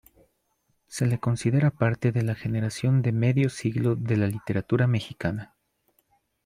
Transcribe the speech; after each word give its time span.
Se 0.87 1.05
le 1.05 1.19
considera 1.19 1.69
parte 1.69 2.11
de 2.11 2.23
la 2.23 2.33
generación 2.33 3.03
de 3.03 3.11
medio 3.11 3.49
siglo 3.51 3.95
de 3.95 4.17
la 4.17 4.25
literatura 4.25 4.87
mexicana. 4.87 5.55